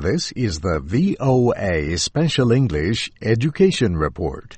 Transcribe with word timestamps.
This 0.00 0.32
is 0.32 0.60
the 0.60 0.80
VOA 0.80 1.98
Special 1.98 2.52
English 2.52 3.10
Education 3.20 3.98
Report. 3.98 4.56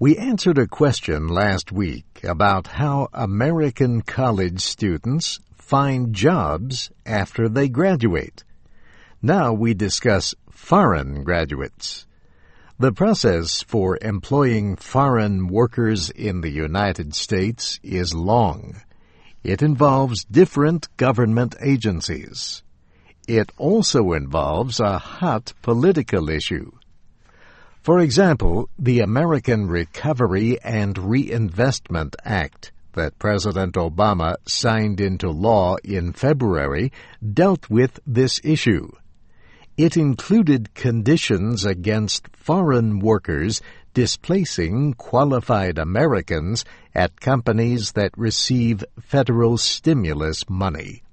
We 0.00 0.16
answered 0.16 0.58
a 0.58 0.66
question 0.66 1.28
last 1.28 1.70
week 1.70 2.22
about 2.24 2.66
how 2.66 3.06
American 3.12 4.02
college 4.02 4.60
students 4.60 5.38
find 5.54 6.12
jobs 6.12 6.90
after 7.06 7.48
they 7.48 7.68
graduate. 7.68 8.42
Now 9.22 9.52
we 9.52 9.74
discuss 9.74 10.34
foreign 10.50 11.22
graduates. 11.22 12.08
The 12.76 12.90
process 12.90 13.62
for 13.62 13.96
employing 14.02 14.74
foreign 14.74 15.46
workers 15.46 16.10
in 16.10 16.40
the 16.40 16.50
United 16.50 17.14
States 17.14 17.78
is 17.84 18.12
long. 18.12 18.82
It 19.44 19.62
involves 19.62 20.24
different 20.24 20.88
government 20.96 21.54
agencies. 21.62 22.64
It 23.26 23.52
also 23.56 24.12
involves 24.12 24.80
a 24.80 24.98
hot 24.98 25.54
political 25.62 26.28
issue. 26.28 26.72
For 27.82 28.00
example, 28.00 28.68
the 28.78 29.00
American 29.00 29.66
Recovery 29.68 30.58
and 30.62 30.96
Reinvestment 30.96 32.16
Act 32.24 32.72
that 32.94 33.18
President 33.18 33.74
Obama 33.74 34.36
signed 34.46 35.00
into 35.00 35.30
law 35.30 35.76
in 35.84 36.12
February 36.12 36.92
dealt 37.32 37.68
with 37.68 38.00
this 38.06 38.40
issue. 38.42 38.90
It 39.76 39.96
included 39.96 40.74
conditions 40.74 41.64
against 41.64 42.28
foreign 42.36 43.00
workers 43.00 43.60
displacing 43.92 44.94
qualified 44.94 45.78
Americans 45.78 46.64
at 46.94 47.20
companies 47.20 47.92
that 47.92 48.16
receive 48.16 48.84
federal 49.00 49.56
stimulus 49.56 50.48
money. 50.48 51.03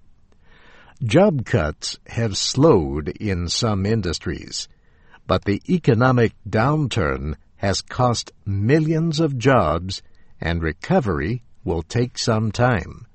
Job 1.03 1.45
cuts 1.45 1.97
have 2.05 2.37
slowed 2.37 3.09
in 3.09 3.49
some 3.49 3.87
industries, 3.87 4.67
but 5.25 5.45
the 5.45 5.59
economic 5.67 6.33
downturn 6.47 7.33
has 7.55 7.81
cost 7.81 8.31
millions 8.45 9.19
of 9.19 9.39
jobs 9.39 10.03
and 10.39 10.61
recovery 10.61 11.41
will 11.63 11.81
take 11.81 12.19
some 12.19 12.51
time. 12.51 13.07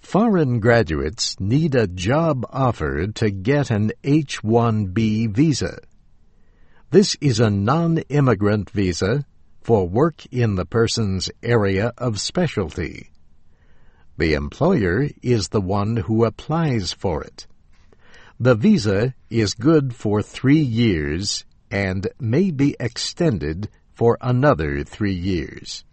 Foreign 0.00 0.58
graduates 0.58 1.38
need 1.38 1.76
a 1.76 1.86
job 1.86 2.44
offer 2.50 3.06
to 3.06 3.30
get 3.30 3.70
an 3.70 3.92
H-1B 4.02 5.30
visa. 5.30 5.78
This 6.90 7.16
is 7.20 7.38
a 7.38 7.48
non-immigrant 7.48 8.70
visa 8.70 9.24
for 9.60 9.88
work 9.88 10.26
in 10.32 10.56
the 10.56 10.66
person's 10.66 11.30
area 11.44 11.92
of 11.96 12.20
specialty. 12.20 13.12
The 14.18 14.34
employer 14.34 15.08
is 15.22 15.48
the 15.48 15.60
one 15.60 15.96
who 15.96 16.24
applies 16.24 16.92
for 16.92 17.22
it. 17.22 17.46
The 18.40 18.56
visa 18.56 19.14
is 19.30 19.54
good 19.54 19.94
for 19.94 20.22
three 20.22 20.60
years 20.60 21.44
and 21.70 22.08
may 22.18 22.50
be 22.50 22.74
extended 22.80 23.68
for 23.94 24.18
another 24.20 24.82
three 24.82 25.14
years. 25.14 25.84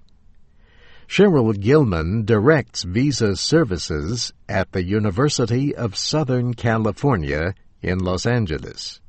Cheryl 1.08 1.54
Gilman 1.60 2.26
directs 2.26 2.82
visa 2.82 3.36
services 3.36 4.34
at 4.50 4.72
the 4.72 4.84
University 4.84 5.76
of 5.76 5.96
Southern 5.96 6.56
California 6.56 7.54
in 7.84 8.00
Los 8.00 8.26
Angeles. 8.26 9.02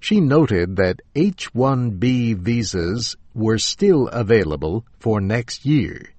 She 0.00 0.20
noted 0.20 0.74
that 0.76 1.02
H-1B 1.14 2.36
visas 2.38 3.16
were 3.32 3.58
still 3.58 4.08
available 4.08 4.84
for 4.98 5.20
next 5.20 5.64
year. 5.64 6.13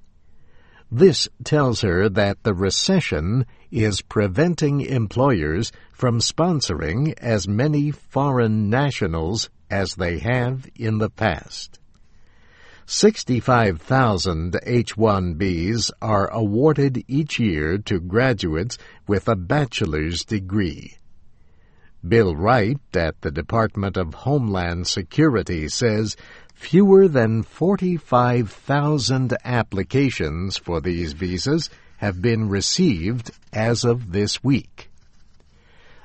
This 0.92 1.28
tells 1.44 1.82
her 1.82 2.08
that 2.10 2.44
the 2.44 2.54
recession 2.54 3.46
is 3.72 4.02
preventing 4.02 4.82
employers 4.82 5.72
from 5.92 6.20
sponsoring 6.20 7.14
as 7.18 7.48
many 7.48 7.92
foreign 7.92 8.70
nationals 8.70 9.50
as 9.70 9.96
they 9.96 10.20
have 10.20 10.68
in 10.76 11.00
the 11.00 11.10
past. 11.10 11.80
65,000 12.86 14.60
H-1Bs 14.64 15.90
are 16.04 16.30
awarded 16.30 17.04
each 17.08 17.40
year 17.40 17.80
to 17.80 18.00
graduates 18.00 18.78
with 19.08 19.28
a 19.28 19.36
bachelor's 19.36 20.24
degree. 20.24 20.98
Bill 22.08 22.36
Wright 22.36 22.78
at 22.94 23.20
the 23.22 23.32
Department 23.32 23.98
of 23.98 24.14
Homeland 24.14 24.86
Security 24.86 25.68
says 25.68 26.16
Fewer 26.56 27.08
than 27.08 27.44
45,000 27.44 29.38
applications 29.44 30.58
for 30.58 30.82
these 30.82 31.14
visas 31.14 31.70
have 31.98 32.22
been 32.22 32.50
received 32.50 33.32
as 33.54 33.84
of 33.84 34.12
this 34.12 34.44
week. 34.44 34.90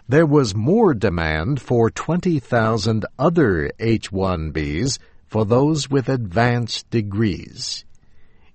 There 0.09 0.27
was 0.27 0.55
more 0.55 0.93
demand 0.93 1.63
for 1.63 1.89
20,000 1.89 3.07
other 3.19 3.71
H-1Bs 3.79 4.99
for 5.29 5.45
those 5.47 5.89
with 5.89 6.09
advanced 6.09 6.91
degrees. 6.91 7.85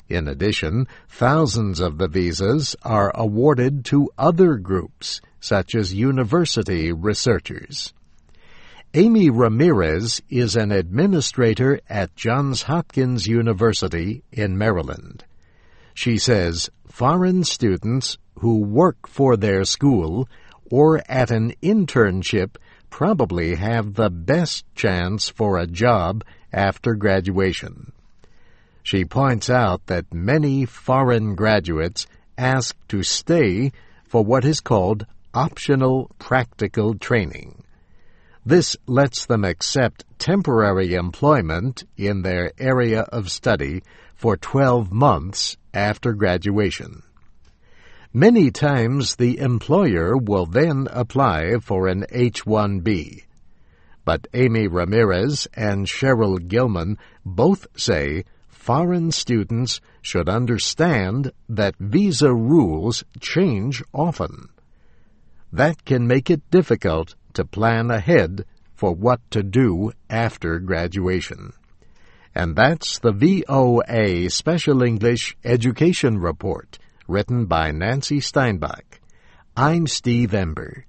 In 0.09 0.27
addition, 0.27 0.87
thousands 1.09 1.79
of 1.79 1.97
the 1.97 2.09
visas 2.09 2.75
are 2.83 3.11
awarded 3.15 3.85
to 3.85 4.11
other 4.17 4.57
groups, 4.57 5.21
such 5.39 5.73
as 5.73 5.93
university 5.93 6.91
researchers. 6.91 7.93
Amy 8.97 9.29
Ramirez 9.29 10.21
is 10.29 10.55
an 10.55 10.71
administrator 10.71 11.81
at 11.89 12.15
Johns 12.15 12.61
Hopkins 12.61 13.27
University 13.27 14.23
in 14.31 14.57
Maryland. 14.57 15.25
She 15.93 16.17
says 16.17 16.69
foreign 16.87 17.43
students 17.43 18.17
who 18.39 18.61
work 18.61 19.05
for 19.05 19.35
their 19.35 19.65
school 19.65 20.29
or 20.71 21.01
at 21.09 21.29
an 21.29 21.55
internship 21.61 22.55
probably 22.89 23.55
have 23.55 23.95
the 23.95 24.09
best 24.09 24.63
chance 24.75 25.27
for 25.27 25.57
a 25.57 25.67
job 25.67 26.23
after 26.53 26.95
graduation. 26.95 27.91
She 28.81 29.03
points 29.03 29.49
out 29.49 29.87
that 29.87 30.13
many 30.13 30.63
foreign 30.63 31.35
graduates 31.35 32.07
ask 32.37 32.77
to 32.87 33.03
stay 33.03 33.73
for 34.05 34.23
what 34.23 34.45
is 34.45 34.61
called 34.61 35.05
optional 35.33 36.09
practical 36.17 36.95
training. 36.97 37.64
This 38.45 38.77
lets 38.85 39.25
them 39.25 39.43
accept 39.43 40.05
temporary 40.19 40.93
employment 40.93 41.83
in 41.97 42.21
their 42.21 42.51
area 42.59 43.01
of 43.01 43.31
study 43.31 43.81
for 44.13 44.37
12 44.37 44.91
months 44.91 45.57
after 45.73 46.13
graduation. 46.13 47.01
Many 48.13 48.51
times 48.51 49.15
the 49.15 49.39
employer 49.39 50.15
will 50.15 50.45
then 50.45 50.87
apply 50.91 51.57
for 51.59 51.87
an 51.87 52.05
H-1B. 52.11 53.23
But 54.05 54.27
Amy 54.35 54.67
Ramirez 54.67 55.47
and 55.55 55.87
Cheryl 55.87 56.37
Gilman 56.47 56.99
both 57.25 57.65
say 57.75 58.25
foreign 58.47 59.11
students 59.11 59.81
should 60.03 60.29
understand 60.29 61.31
that 61.49 61.75
visa 61.79 62.31
rules 62.31 63.03
change 63.19 63.83
often. 63.91 64.49
That 65.51 65.83
can 65.83 66.05
make 66.05 66.29
it 66.29 66.49
difficult 66.51 67.15
to 67.35 67.45
plan 67.45 67.91
ahead 67.91 68.45
for 68.73 68.93
what 68.93 69.19
to 69.31 69.43
do 69.43 69.91
after 70.09 70.59
graduation. 70.59 71.53
And 72.33 72.55
that's 72.55 72.99
the 72.99 73.13
VOA 73.13 74.29
Special 74.29 74.83
English 74.83 75.37
Education 75.45 76.17
Report, 76.17 76.77
written 77.07 77.45
by 77.45 77.71
Nancy 77.71 78.19
Steinbach. 78.19 78.99
I'm 79.55 79.87
Steve 79.87 80.33
Ember. 80.33 80.85